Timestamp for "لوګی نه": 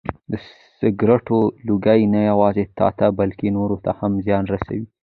1.67-2.19